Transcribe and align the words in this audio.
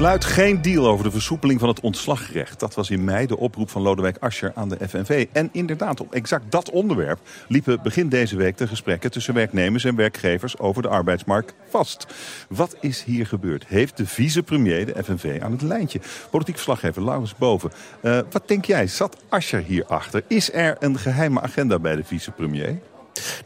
Sluit 0.00 0.24
geen 0.24 0.62
deal 0.62 0.86
over 0.86 1.04
de 1.04 1.10
versoepeling 1.10 1.60
van 1.60 1.68
het 1.68 1.80
ontslagrecht. 1.80 2.60
Dat 2.60 2.74
was 2.74 2.90
in 2.90 3.04
mei 3.04 3.26
de 3.26 3.38
oproep 3.38 3.70
van 3.70 3.82
Lodewijk 3.82 4.16
Asscher 4.20 4.52
aan 4.54 4.68
de 4.68 4.88
FNV. 4.88 5.26
En 5.32 5.48
inderdaad, 5.52 6.00
op 6.00 6.14
exact 6.14 6.50
dat 6.50 6.70
onderwerp 6.70 7.20
liepen 7.48 7.82
begin 7.82 8.08
deze 8.08 8.36
week 8.36 8.56
de 8.56 8.66
gesprekken 8.66 9.10
tussen 9.10 9.34
werknemers 9.34 9.84
en 9.84 9.96
werkgevers 9.96 10.58
over 10.58 10.82
de 10.82 10.88
arbeidsmarkt 10.88 11.54
vast. 11.68 12.06
Wat 12.48 12.76
is 12.80 13.02
hier 13.02 13.26
gebeurd? 13.26 13.66
Heeft 13.66 13.96
de 13.96 14.06
vicepremier 14.06 14.86
de 14.86 15.04
FNV 15.04 15.38
aan 15.42 15.52
het 15.52 15.62
lijntje? 15.62 16.00
Politiek 16.30 16.54
verslaggever 16.54 17.04
Laurens 17.04 17.34
Boven. 17.34 17.70
Uh, 18.02 18.18
wat 18.30 18.48
denk 18.48 18.64
jij? 18.64 18.86
Zat 18.86 19.16
Asscher 19.28 19.62
hierachter? 19.62 20.22
Is 20.26 20.52
er 20.52 20.76
een 20.78 20.98
geheime 20.98 21.40
agenda 21.40 21.78
bij 21.78 21.96
de 21.96 22.04
vicepremier? 22.04 22.80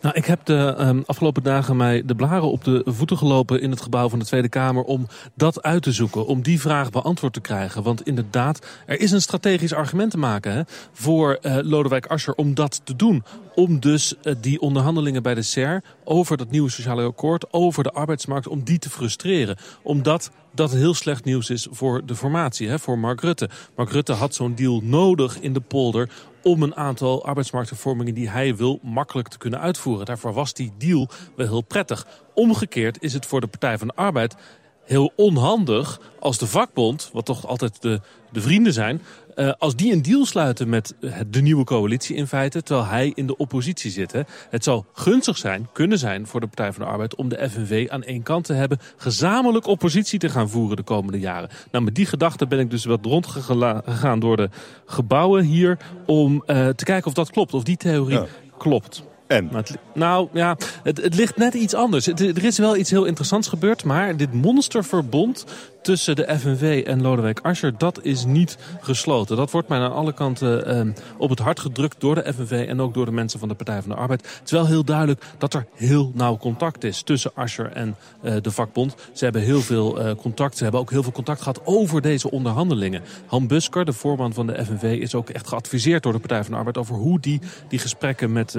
Nou, 0.04 0.16
ik 0.16 0.24
heb 0.24 0.44
de 0.44 0.74
um, 0.78 1.02
afgelopen 1.06 1.42
dagen 1.42 1.76
mij 1.76 2.02
de 2.04 2.14
blaren 2.14 2.50
op 2.50 2.64
de 2.64 2.82
voeten 2.86 3.18
gelopen 3.18 3.60
in 3.60 3.70
het 3.70 3.80
gebouw 3.80 4.08
van 4.08 4.18
de 4.18 4.24
Tweede 4.24 4.48
Kamer 4.48 4.82
om 4.82 5.06
dat 5.34 5.62
uit 5.62 5.82
te 5.82 5.92
zoeken, 5.92 6.26
om 6.26 6.42
die 6.42 6.60
vraag 6.60 6.90
beantwoord 6.90 7.32
te 7.32 7.40
krijgen. 7.40 7.82
Want 7.82 8.06
inderdaad, 8.06 8.66
er 8.86 9.00
is 9.00 9.10
een 9.10 9.20
strategisch 9.20 9.72
argument 9.72 10.10
te 10.10 10.18
maken 10.18 10.52
hè, 10.52 10.62
voor 10.92 11.38
uh, 11.42 11.58
Lodewijk 11.62 12.06
Asscher 12.06 12.34
om 12.34 12.54
dat 12.54 12.80
te 12.84 12.96
doen. 12.96 13.24
Om 13.54 13.80
dus 13.80 14.14
uh, 14.22 14.34
die 14.40 14.60
onderhandelingen 14.60 15.22
bij 15.22 15.34
de 15.34 15.42
SER 15.42 15.82
over 16.04 16.36
dat 16.36 16.50
nieuwe 16.50 16.70
sociale 16.70 17.04
akkoord, 17.04 17.52
over 17.52 17.82
de 17.82 17.92
arbeidsmarkt, 17.92 18.46
om 18.46 18.64
die 18.64 18.78
te 18.78 18.90
frustreren. 18.90 19.56
Omdat 19.82 20.30
dat 20.54 20.72
heel 20.72 20.94
slecht 20.94 21.24
nieuws 21.24 21.50
is 21.50 21.66
voor 21.70 22.06
de 22.06 22.14
formatie, 22.14 22.68
hè, 22.68 22.78
voor 22.78 22.98
Mark 22.98 23.20
Rutte. 23.20 23.48
Mark 23.76 23.90
Rutte 23.90 24.12
had 24.12 24.34
zo'n 24.34 24.54
deal 24.54 24.80
nodig 24.82 25.40
in 25.40 25.52
de 25.52 25.60
polder 25.60 26.10
om 26.42 26.62
een 26.62 26.76
aantal 26.76 27.24
arbeidsmarkthervormingen 27.24 28.14
die 28.14 28.28
hij 28.28 28.56
wil 28.56 28.78
makkelijk 28.82 29.28
te 29.28 29.38
kunnen 29.38 29.60
uitvoeren. 29.60 30.06
Daarvoor 30.06 30.32
was 30.32 30.54
die 30.54 30.72
deal 30.78 31.08
wel 31.36 31.46
heel 31.46 31.62
prettig. 31.62 32.06
Omgekeerd 32.34 33.02
is 33.02 33.12
het 33.12 33.26
voor 33.26 33.40
de 33.40 33.46
Partij 33.46 33.78
van 33.78 33.86
de 33.86 33.94
Arbeid 33.94 34.34
heel 34.84 35.12
onhandig 35.16 36.00
als 36.18 36.38
de 36.38 36.46
vakbond, 36.46 37.10
wat 37.12 37.24
toch 37.24 37.46
altijd 37.46 37.82
de, 37.82 38.00
de 38.32 38.40
vrienden 38.40 38.72
zijn... 38.72 39.02
Uh, 39.36 39.52
als 39.58 39.76
die 39.76 39.92
een 39.92 40.02
deal 40.02 40.26
sluiten 40.26 40.68
met 40.68 40.94
de 41.30 41.40
nieuwe 41.40 41.64
coalitie 41.64 42.16
in 42.16 42.26
feite... 42.26 42.62
terwijl 42.62 42.88
hij 42.88 43.12
in 43.14 43.26
de 43.26 43.36
oppositie 43.36 43.90
zit. 43.90 44.12
Hè. 44.12 44.20
Het 44.50 44.64
zou 44.64 44.84
gunstig 44.92 45.36
zijn, 45.36 45.68
kunnen 45.72 45.98
zijn 45.98 46.26
voor 46.26 46.40
de 46.40 46.46
Partij 46.46 46.72
van 46.72 46.84
de 46.84 46.90
Arbeid... 46.90 47.14
om 47.14 47.28
de 47.28 47.48
FNV 47.50 47.86
aan 47.90 48.02
één 48.02 48.22
kant 48.22 48.44
te 48.44 48.52
hebben... 48.52 48.78
gezamenlijk 48.96 49.66
oppositie 49.66 50.18
te 50.18 50.28
gaan 50.28 50.50
voeren 50.50 50.76
de 50.76 50.82
komende 50.82 51.18
jaren. 51.18 51.50
Nou, 51.70 51.84
met 51.84 51.94
die 51.94 52.06
gedachte 52.06 52.46
ben 52.46 52.58
ik 52.58 52.70
dus 52.70 52.84
wat 52.84 53.04
rondgegaan 53.04 54.18
door 54.18 54.36
de 54.36 54.48
gebouwen 54.86 55.44
hier... 55.44 55.78
om 56.06 56.34
uh, 56.46 56.68
te 56.68 56.84
kijken 56.84 57.06
of 57.06 57.14
dat 57.14 57.30
klopt, 57.30 57.54
of 57.54 57.62
die 57.62 57.76
theorie 57.76 58.18
ja. 58.18 58.26
klopt. 58.58 59.04
En? 59.26 59.50
nou 59.94 60.28
ja, 60.32 60.56
het, 60.82 61.02
het, 61.02 61.14
ligt 61.14 61.36
net 61.36 61.54
iets 61.54 61.74
anders. 61.74 62.06
Het, 62.06 62.20
er 62.20 62.44
is 62.44 62.58
wel 62.58 62.76
iets 62.76 62.90
heel 62.90 63.04
interessants 63.04 63.48
gebeurd, 63.48 63.84
maar 63.84 64.16
dit 64.16 64.32
monsterverbond 64.32 65.44
tussen 65.84 66.16
de 66.16 66.38
FNV 66.38 66.82
en 66.86 67.02
Lodewijk 67.02 67.40
Asscher, 67.42 67.78
dat 67.78 68.02
is 68.02 68.24
niet 68.24 68.58
gesloten. 68.80 69.36
Dat 69.36 69.50
wordt 69.50 69.68
mij 69.68 69.78
aan 69.78 69.92
alle 69.92 70.12
kanten 70.12 70.66
eh, 70.66 71.02
op 71.18 71.30
het 71.30 71.38
hart 71.38 71.60
gedrukt 71.60 72.00
door 72.00 72.14
de 72.14 72.32
FNV 72.32 72.66
en 72.68 72.80
ook 72.80 72.94
door 72.94 73.04
de 73.04 73.12
mensen 73.12 73.38
van 73.38 73.48
de 73.48 73.54
Partij 73.54 73.80
van 73.80 73.90
de 73.90 73.96
Arbeid. 73.96 74.38
Het 74.40 74.50
wel 74.50 74.66
heel 74.66 74.84
duidelijk 74.84 75.24
dat 75.38 75.54
er 75.54 75.66
heel 75.74 76.12
nauw 76.14 76.36
contact 76.36 76.84
is 76.84 77.02
tussen 77.02 77.30
Asscher 77.34 77.72
en 77.72 77.96
uh, 78.22 78.34
de 78.42 78.50
vakbond. 78.50 78.94
Ze 79.12 79.24
hebben 79.24 79.42
heel 79.42 79.60
veel 79.60 80.00
uh, 80.00 80.14
contact, 80.14 80.56
ze 80.56 80.62
hebben 80.62 80.80
ook 80.80 80.90
heel 80.90 81.02
veel 81.02 81.12
contact 81.12 81.38
gehad 81.38 81.60
over 81.64 82.00
deze 82.00 82.30
onderhandelingen. 82.30 83.02
Han 83.26 83.46
Busker, 83.46 83.84
de 83.84 83.92
voorman 83.92 84.32
van 84.32 84.46
de 84.46 84.64
FNV, 84.64 84.82
is 84.82 85.14
ook 85.14 85.30
echt 85.30 85.48
geadviseerd 85.48 86.02
door 86.02 86.12
de 86.12 86.18
Partij 86.18 86.42
van 86.42 86.52
de 86.52 86.58
Arbeid 86.58 86.78
over 86.78 86.94
hoe 86.94 87.20
die 87.20 87.40
die 87.68 87.78
gesprekken 87.78 88.32
met 88.32 88.56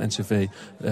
uh, 0.00 0.06
VNO-NCV 0.08 0.46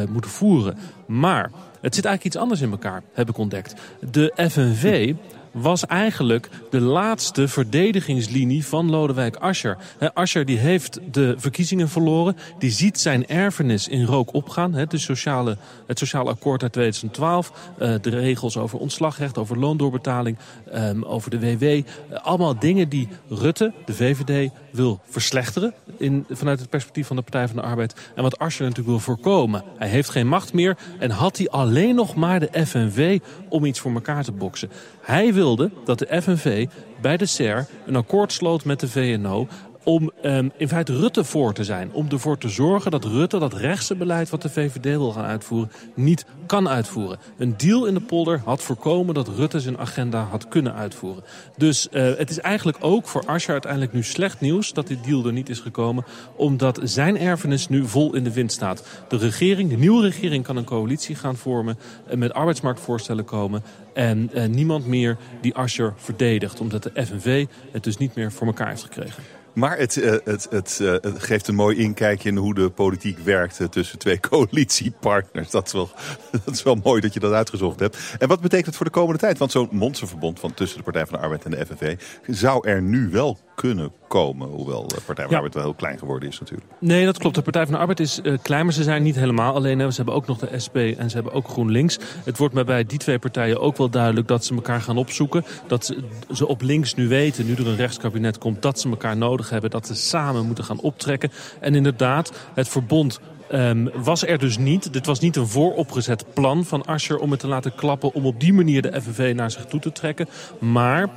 moeten 0.09 0.31
voeren. 0.31 0.79
Maar 1.07 1.51
het 1.81 1.95
zit 1.95 2.05
eigenlijk 2.05 2.25
iets 2.25 2.37
anders 2.37 2.61
in 2.61 2.71
elkaar, 2.71 3.03
heb 3.13 3.29
ik 3.29 3.39
ontdekt. 3.39 3.75
De 4.11 4.33
FNV 4.51 5.15
was 5.55 5.87
eigenlijk 5.87 6.49
de 6.71 6.81
laatste 6.81 7.49
verdedigingslinie 7.49 8.67
van 8.67 8.91
Lodewijk 8.91 9.37
Asscher. 9.37 9.77
Asscher 10.15 10.45
die 10.45 10.59
heeft 10.59 11.01
de 11.11 11.35
verkiezingen 11.39 11.89
verloren. 11.89 12.37
Die 12.59 12.71
ziet 12.71 13.01
zijn 13.01 13.27
erfenis 13.27 13.89
in 13.89 14.05
rook 14.05 14.33
opgaan. 14.35 14.73
De 14.89 14.99
sociale, 14.99 15.57
het 15.87 15.99
sociale 15.99 16.31
akkoord 16.31 16.63
uit 16.63 16.73
2012. 16.73 17.53
Uh, 17.79 17.95
de 18.01 18.11
regels 18.11 18.57
over 18.57 18.79
ontslagrecht, 18.79 19.39
over 19.39 19.59
loondoorbetaling, 19.59 20.37
um, 20.75 21.05
over 21.05 21.31
de 21.31 21.41
WW. 21.41 21.63
Uh, 21.63 21.83
allemaal 22.23 22.59
dingen 22.59 22.89
die 22.89 23.09
Rutte, 23.29 23.73
de 23.85 23.95
VVD, 23.95 24.51
wil 24.71 25.01
verslechteren. 25.09 25.75
In, 25.99 26.25
vanuit 26.31 26.61
het 26.61 26.71
perspectief 26.71 27.07
van 27.07 27.17
de 27.17 27.23
Partij 27.23 27.47
van 27.47 27.57
de 27.57 27.63
Arbeid. 27.63 27.95
En 28.15 28.23
wat 28.23 28.39
Asscher 28.39 28.63
natuurlijk 28.63 28.89
wil 28.89 28.99
voorkomen. 28.99 29.65
Hij 29.77 29.89
heeft 29.89 30.11
geen 30.11 30.29
macht 30.29 30.53
meer. 30.53 30.77
En 30.99 31.11
had 31.11 31.37
hij 31.37 31.49
alleen 31.49 31.95
nog 31.95 32.15
maar 32.15 32.41
de 32.41 32.67
FNV 32.67 33.19
om 33.49 33.65
iets 33.65 33.81
voor 33.81 33.93
elkaar 33.93 34.25
te 34.25 34.33
boksen. 34.33 34.71
Hij 35.01 35.35
wilde 35.45 35.71
dat 35.85 35.99
de 35.99 36.23
FNV 36.23 36.67
bij 37.01 37.17
de 37.17 37.27
SER 37.27 37.67
een 37.87 37.97
akkoord 37.97 38.33
sloot 38.33 38.65
met 38.65 38.81
de 38.81 38.89
VNO 38.89 39.47
om 39.85 40.11
um, 40.25 40.53
in 40.57 40.69
feite 40.69 40.97
Rutte 40.97 41.25
voor 41.25 41.55
te 41.55 41.65
zijn. 41.65 41.93
Om 41.93 42.07
ervoor 42.11 42.39
te 42.39 42.49
zorgen 42.49 42.91
dat 42.91 43.05
Rutte 43.05 43.39
dat 43.39 43.53
rechtse 43.53 43.95
beleid 43.97 44.31
wat 44.31 44.43
de 44.43 44.51
VVD 44.51 44.85
wil 44.85 45.13
gaan 45.13 45.25
uitvoeren... 45.25 45.71
niet 45.95 46.25
kan 46.47 46.69
uitvoeren. 46.69 47.19
Een 47.39 47.57
deal 47.57 47.87
in 47.87 47.95
de 47.95 48.01
polder 48.01 48.41
had 48.45 48.63
voorkomen 48.63 49.15
dat 49.15 49.29
Rutte 49.29 49.61
zijn 49.61 49.79
agenda 49.79 50.23
had 50.23 50.49
kunnen 50.49 50.75
uitvoeren. 50.75 51.25
Dus 51.57 51.89
uh, 51.93 52.03
het 52.17 52.31
is 52.31 52.41
eigenlijk 52.41 52.79
ook 52.81 53.07
voor 53.07 53.27
Asscher 53.27 53.53
uiteindelijk 53.53 53.93
nu 53.93 54.03
slecht 54.03 54.41
nieuws... 54.41 54.73
dat 54.73 54.87
die 54.87 55.01
deal 55.01 55.27
er 55.27 55.33
niet 55.33 55.49
is 55.49 55.61
gekomen. 55.61 56.05
Omdat 56.37 56.81
zijn 56.83 57.19
erfenis 57.19 57.69
nu 57.69 57.87
vol 57.87 58.15
in 58.15 58.25
de 58.25 58.33
wind 58.33 58.53
staat. 58.53 58.87
De 59.09 59.17
regering, 59.17 59.71
de 59.71 59.77
nieuwe 59.77 60.03
regering 60.03 60.45
kan 60.45 60.57
een 60.57 60.65
coalitie 60.65 61.15
gaan 61.15 61.37
vormen... 61.37 61.79
en 62.07 62.19
met 62.19 62.33
arbeidsmarktvoorstellen 62.33 63.25
komen... 63.25 63.63
En 63.95 64.31
uh, 64.35 64.45
niemand 64.45 64.87
meer 64.87 65.17
die 65.41 65.55
Asscher 65.55 65.95
verdedigt. 65.97 66.61
Omdat 66.61 66.83
de 66.83 67.07
FNV 67.07 67.47
het 67.71 67.85
dus 67.85 67.97
niet 67.97 68.15
meer 68.15 68.33
voor 68.33 68.47
elkaar 68.47 68.69
heeft 68.69 68.83
gekregen. 68.83 69.23
Maar 69.55 69.79
het, 69.79 69.97
uh, 69.97 70.15
het, 70.25 70.47
het, 70.51 70.79
uh, 70.83 70.93
het, 70.93 71.23
geeft 71.23 71.49
een 71.49 71.55
mooi 71.55 71.77
inkijkje 71.77 72.29
in 72.29 72.37
hoe 72.37 72.55
de 72.55 72.71
politiek 72.71 73.19
werkt 73.19 73.61
uh, 73.61 73.69
tussen 73.69 73.99
twee 73.99 74.21
coalitiepartners. 74.31 75.51
Dat 75.51 75.67
is, 75.67 75.73
wel, 75.73 75.91
dat 76.45 76.55
is 76.55 76.63
wel 76.63 76.75
mooi 76.75 77.01
dat 77.01 77.15
je 77.15 77.21
dat 77.21 77.33
uitgezocht 77.33 77.81
hebt. 77.81 77.99
En 78.19 78.29
wat 78.29 78.41
betekent 78.41 78.67
het 78.67 78.77
voor 78.77 78.87
de 78.87 78.93
komende 78.93 79.21
tijd? 79.21 79.39
Want 79.39 79.51
zo'n 79.51 79.69
monsterverbond 79.71 80.41
van 80.41 80.55
tussen 80.55 80.79
de 80.79 80.85
Partij 80.85 81.07
van 81.07 81.19
de 81.19 81.25
Arbeid 81.25 81.45
en 81.45 81.51
de 81.51 81.67
FNV 81.67 81.97
zou 82.27 82.69
er 82.69 82.83
nu 82.83 83.09
wel 83.11 83.39
kunnen 83.55 83.93
komen. 84.09 84.49
Hoewel 84.49 84.87
de 84.87 85.01
Partij 85.07 85.15
van 85.15 85.25
de 85.25 85.31
ja. 85.31 85.37
Arbeid 85.37 85.55
wel 85.55 85.63
heel 85.63 85.75
klein 85.75 85.99
geworden 85.99 86.29
is 86.29 86.41
natuurlijk. 86.41 86.71
Nee, 86.79 87.05
dat 87.05 87.19
klopt. 87.19 87.35
De 87.35 87.43
Partij 87.43 87.65
van 87.65 87.73
de 87.73 87.79
Arbeid 87.79 88.01
is 88.01 88.21
uh, 88.23 88.39
klein, 88.43 88.65
maar 88.65 88.75
ze 88.75 88.83
zijn 88.83 89.03
niet 89.03 89.15
helemaal 89.15 89.55
alleen. 89.55 89.79
Ze 89.79 89.97
hebben 89.97 90.15
ook 90.15 90.27
nog 90.27 90.39
de 90.39 90.59
SP 90.65 90.77
en 90.77 91.11
ze 91.11 91.15
hebben 91.15 91.33
ook 91.33 91.49
GroenLinks. 91.49 91.99
Het 92.25 92.39
wordt 92.39 92.55
mij 92.55 92.65
bij 92.65 92.85
die 92.85 92.99
twee 92.99 93.19
partijen 93.19 93.61
ook 93.61 93.77
wel 93.77 93.91
duidelijk 93.91 94.29
dat 94.29 94.45
ze 94.45 94.55
elkaar 94.55 94.81
gaan 94.81 94.97
opzoeken. 94.97 95.45
Dat 95.67 95.85
ze, 95.85 95.97
ze 96.33 96.49
op 96.49 96.63
links 96.63 96.95
nu 96.95 97.09
weten, 97.09 97.47
nu 97.47 97.55
er 97.55 97.67
een 97.67 97.77
rechtskabinet 97.77 98.39
komt, 98.39 98.63
dat 98.63 98.81
ze 98.81 98.89
elkaar 98.89 99.17
nodig 99.17 99.44
hebben. 99.51 99.71
Dat 99.71 99.87
ze 99.87 99.95
samen 99.95 100.47
moeten 100.47 100.65
gaan 100.65 100.81
optrekken. 100.81 101.33
En 101.61 101.75
inderdaad, 101.75 102.33
het 102.55 102.69
verbond 102.69 103.21
Um, 103.53 103.91
was 103.95 104.27
er 104.27 104.39
dus 104.39 104.59
niet. 104.59 104.93
Dit 104.93 105.07
was 105.07 105.21
niet 105.21 105.37
een 105.37 105.47
vooropgezet 105.47 106.25
plan 106.35 106.65
van 106.65 106.85
Asscher 106.85 107.19
om 107.19 107.31
het 107.31 107.41
te 107.41 107.47
laten 107.47 107.75
klappen... 107.75 108.15
om 108.15 108.27
op 108.27 108.41
die 108.41 108.53
manier 108.53 108.83
de 108.83 109.01
FNV 109.03 109.33
naar 109.37 109.51
zich 109.51 109.65
toe 109.65 109.81
te 109.81 109.93
trekken. 109.93 110.29
Maar 110.59 111.09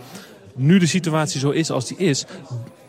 nu 0.55 0.79
de 0.79 0.85
situatie 0.85 1.39
zo 1.39 1.49
is 1.49 1.71
als 1.71 1.88
die 1.88 1.97
is 1.97 2.25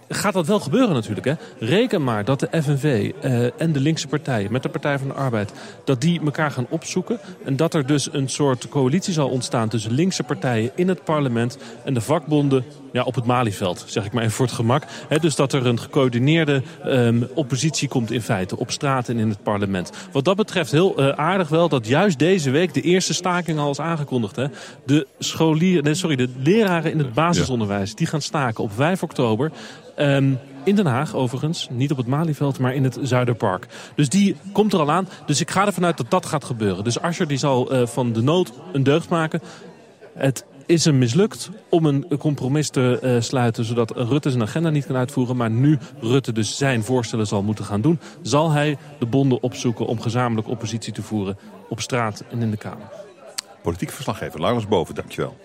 gaat 0.08 0.32
dat 0.32 0.46
wel 0.46 0.60
gebeuren 0.60 0.94
natuurlijk. 0.94 1.26
Hè? 1.26 1.34
Reken 1.58 2.04
maar 2.04 2.24
dat 2.24 2.40
de 2.40 2.62
FNV 2.62 3.12
uh, 3.24 3.60
en 3.60 3.72
de 3.72 3.80
linkse 3.80 4.08
partijen 4.08 4.52
met 4.52 4.62
de 4.62 4.68
Partij 4.68 4.98
van 4.98 5.08
de 5.08 5.14
Arbeid... 5.14 5.52
dat 5.84 6.00
die 6.00 6.20
elkaar 6.24 6.50
gaan 6.50 6.66
opzoeken. 6.68 7.20
En 7.44 7.56
dat 7.56 7.74
er 7.74 7.86
dus 7.86 8.12
een 8.12 8.28
soort 8.28 8.68
coalitie 8.68 9.12
zal 9.12 9.28
ontstaan 9.28 9.68
tussen 9.68 9.92
linkse 9.92 10.22
partijen 10.22 10.70
in 10.74 10.88
het 10.88 11.04
parlement... 11.04 11.58
en 11.84 11.94
de 11.94 12.00
vakbonden 12.00 12.64
ja, 12.92 13.02
op 13.02 13.14
het 13.14 13.24
Malieveld, 13.24 13.84
zeg 13.86 14.04
ik 14.04 14.12
maar 14.12 14.22
even 14.22 14.34
voor 14.34 14.46
het 14.46 14.54
gemak. 14.54 14.84
He, 15.08 15.18
dus 15.18 15.36
dat 15.36 15.52
er 15.52 15.66
een 15.66 15.80
gecoördineerde 15.80 16.62
um, 16.86 17.28
oppositie 17.34 17.88
komt 17.88 18.10
in 18.10 18.22
feite 18.22 18.58
op 18.58 18.70
straat 18.70 19.08
en 19.08 19.18
in 19.18 19.28
het 19.28 19.42
parlement. 19.42 19.90
Wat 20.12 20.24
dat 20.24 20.36
betreft 20.36 20.70
heel 20.70 21.00
uh, 21.00 21.08
aardig 21.08 21.48
wel 21.48 21.68
dat 21.68 21.86
juist 21.86 22.18
deze 22.18 22.50
week 22.50 22.74
de 22.74 22.80
eerste 22.80 23.14
staking 23.14 23.58
al 23.58 23.70
is 23.70 23.80
aangekondigd. 23.80 24.36
Hè. 24.36 24.46
De, 24.86 25.06
scholieren, 25.18 25.84
nee, 25.84 25.94
sorry, 25.94 26.16
de 26.16 26.28
leraren 26.42 26.92
in 26.92 26.98
het 26.98 27.12
basisonderwijs 27.12 27.94
die 27.94 28.06
gaan 28.06 28.22
staken 28.22 28.64
op 28.64 28.72
5 28.72 29.02
oktober. 29.02 29.52
Um, 29.98 30.38
in 30.64 30.74
Den 30.74 30.86
Haag 30.86 31.14
overigens, 31.14 31.68
niet 31.70 31.90
op 31.90 31.96
het 31.96 32.06
Malieveld, 32.06 32.58
maar 32.58 32.74
in 32.74 32.84
het 32.84 32.98
Zuiderpark. 33.02 33.66
Dus 33.94 34.08
die 34.08 34.36
komt 34.52 34.72
er 34.72 34.78
al 34.78 34.90
aan. 34.90 35.08
Dus 35.26 35.40
ik 35.40 35.50
ga 35.50 35.66
ervan 35.66 35.84
uit 35.84 35.96
dat 35.96 36.10
dat 36.10 36.26
gaat 36.26 36.44
gebeuren. 36.44 36.84
Dus 36.84 37.00
Asscher 37.00 37.28
die 37.28 37.38
zal 37.38 37.74
uh, 37.74 37.86
van 37.86 38.12
de 38.12 38.22
nood 38.22 38.52
een 38.72 38.82
deugd 38.82 39.08
maken. 39.08 39.42
Het 40.14 40.44
is 40.68 40.84
hem 40.84 40.98
mislukt 40.98 41.50
om 41.68 41.86
een 41.86 42.06
compromis 42.18 42.68
te 42.70 43.00
uh, 43.02 43.20
sluiten... 43.20 43.64
zodat 43.64 43.90
Rutte 43.90 44.30
zijn 44.30 44.42
agenda 44.42 44.70
niet 44.70 44.86
kan 44.86 44.96
uitvoeren. 44.96 45.36
Maar 45.36 45.50
nu 45.50 45.78
Rutte 46.00 46.32
dus 46.32 46.56
zijn 46.56 46.82
voorstellen 46.82 47.26
zal 47.26 47.42
moeten 47.42 47.64
gaan 47.64 47.80
doen... 47.80 48.00
zal 48.22 48.50
hij 48.50 48.78
de 48.98 49.06
bonden 49.06 49.42
opzoeken 49.42 49.86
om 49.86 50.00
gezamenlijk 50.00 50.48
oppositie 50.48 50.92
te 50.92 51.02
voeren... 51.02 51.38
op 51.68 51.80
straat 51.80 52.24
en 52.30 52.42
in 52.42 52.50
de 52.50 52.56
Kamer. 52.56 52.90
Politiek 53.62 53.90
verslaggever 53.90 54.40
Laurens 54.40 54.68
Boven, 54.68 54.94
dankjewel. 54.94 55.36